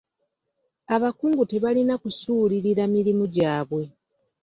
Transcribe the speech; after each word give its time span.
Abakungu 0.95 1.43
tebalina 1.51 1.95
kusuulirira 2.03 2.83
mirimu 2.95 3.25
gyabwe. 3.35 3.83